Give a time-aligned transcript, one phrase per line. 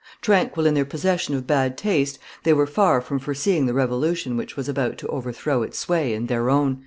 [0.19, 4.57] Tranquil in their possession of bad taste, they were far from foreseeing the revolution which
[4.57, 6.79] was about to overthrow its sway and their own."